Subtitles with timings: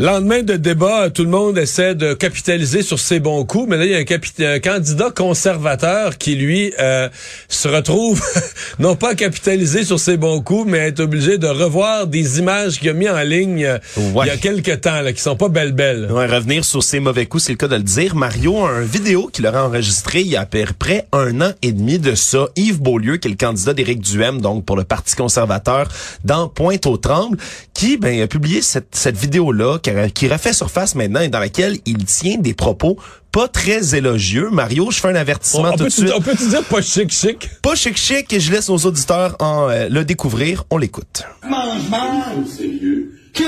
[0.00, 3.84] Lendemain de débat, tout le monde essaie de capitaliser sur ses bons coups, mais là,
[3.84, 7.10] il y a un, candidat conservateur qui, lui, euh,
[7.50, 8.18] se retrouve
[8.78, 12.88] non pas capitaliser sur ses bons coups, mais être obligé de revoir des images qu'il
[12.88, 15.72] a mis en ligne euh, il y a quelques temps, là, qui sont pas belles
[15.72, 16.10] belles.
[16.10, 18.16] Ouais, revenir sur ses mauvais coups, c'est le cas de le dire.
[18.16, 21.52] Mario a un vidéo qu'il aurait enregistré il y a à peu près un an
[21.60, 22.48] et demi de ça.
[22.56, 25.88] Yves Beaulieu, qui est le candidat d'Éric Duhem, donc pour le Parti conservateur,
[26.24, 27.36] dans Pointe-aux-Trembles,
[27.74, 29.78] qui ben, a publié cette, cette vidéo-là,
[30.14, 32.98] qui refait surface maintenant et dans laquelle il tient des propos
[33.32, 34.48] pas très élogieux.
[34.50, 36.12] Mario, je fais un avertissement tout de suite.
[36.16, 37.48] On peut te dire pas chic chic?
[37.62, 40.64] Pas chic chic et je laisse nos auditeurs en euh, le découvrir.
[40.70, 41.22] On l'écoute.
[41.48, 42.46] Mange, mange!
[42.48, 43.12] Sérieux?
[43.32, 43.44] Que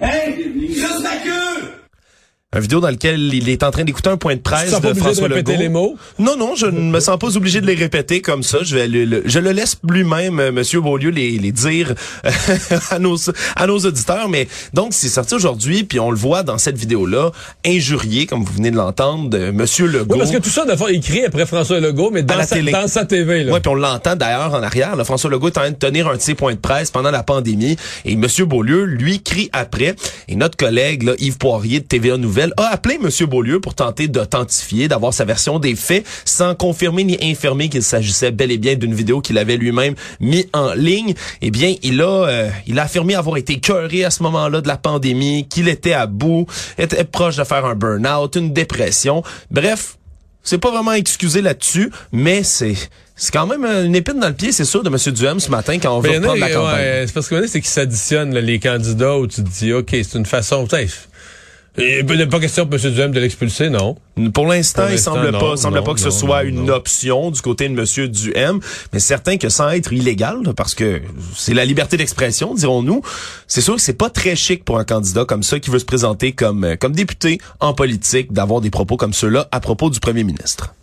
[0.00, 0.08] Hein?
[0.68, 1.73] Juste ma queue!
[2.54, 5.28] Un vidéo dans lequel il est en train d'écouter un point de presse de François
[5.28, 5.52] de Legault.
[5.58, 5.96] les mots?
[6.20, 8.58] Non, non, je ne me sens pas obligé de les répéter comme ça.
[8.62, 12.30] Je vais le, je le laisse lui-même, euh, Monsieur Beaulieu, les, les dire euh,
[12.90, 13.16] à nos
[13.56, 14.28] à nos auditeurs.
[14.28, 17.32] Mais donc, c'est sorti aujourd'hui, puis on le voit dans cette vidéo-là,
[17.66, 20.14] injurié, comme vous venez de l'entendre, de Monsieur Legault.
[20.14, 23.04] Oui, parce que tout ça, d'abord, écrit après François Legault, mais dans, sa, dans sa
[23.04, 23.42] TV.
[23.42, 23.52] Là.
[23.52, 24.94] Oui, puis on l'entend d'ailleurs en arrière.
[24.94, 27.10] Là, François Legault est en train de tenir un de ses points de presse pendant
[27.10, 29.96] la pandémie, et Monsieur Beaulieu, lui, crie après.
[30.28, 34.08] Et notre collègue, là, Yves Poirier de TVA Nouvelle, a appelé Monsieur Beaulieu pour tenter
[34.08, 38.74] d'authentifier, d'avoir sa version des faits, sans confirmer ni infirmer qu'il s'agissait bel et bien
[38.74, 41.14] d'une vidéo qu'il avait lui-même mis en ligne.
[41.42, 44.68] Eh bien, il a, euh, il a affirmé avoir été cœuré à ce moment-là de
[44.68, 46.46] la pandémie, qu'il était à bout,
[46.78, 49.22] était proche de faire un burn-out, une dépression.
[49.50, 49.96] Bref,
[50.42, 52.74] c'est pas vraiment excusé là-dessus, mais c'est
[53.16, 55.14] c'est quand même une épine dans le pied, c'est sûr, de M.
[55.14, 56.74] Duhem ce matin quand on veut reprendre la campagne.
[56.74, 60.14] Ouais, c'est parce que c'est qu'ils s'additionnent les candidats où tu te dis, OK, c'est
[60.14, 60.66] une façon...
[61.76, 62.92] Il n'est pas question pour M.
[62.92, 63.96] Duhem de l'expulser, non?
[64.32, 67.76] Pour l'instant, il semble pas, semble pas que ce soit une option du côté de
[67.76, 68.08] M.
[68.08, 68.60] Duhem,
[68.92, 71.02] mais certain que sans être illégal, parce que
[71.34, 73.02] c'est la liberté d'expression, dirons-nous,
[73.48, 75.84] c'est sûr que c'est pas très chic pour un candidat comme ça qui veut se
[75.84, 80.22] présenter comme, comme député en politique d'avoir des propos comme ceux-là à propos du premier
[80.22, 80.74] ministre.